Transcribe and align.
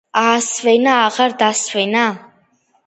აასვენა, 0.21 0.95
აღარ 1.11 1.37
დაასვენა 1.45 2.09